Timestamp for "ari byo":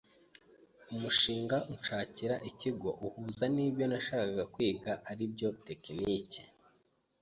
5.09-5.49